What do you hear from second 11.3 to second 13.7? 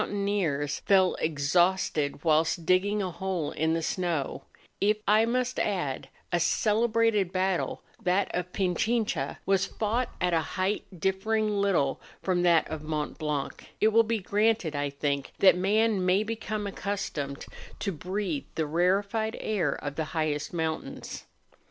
little from that of Mont Blanc,